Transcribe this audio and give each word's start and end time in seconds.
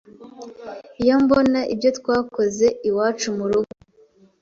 iyo 1.03 1.15
mbona 1.23 1.59
ibyo 1.73 1.89
twakoze 1.97 2.65
iwacu 2.89 3.27
mu 3.37 3.45
rugo 3.51 3.73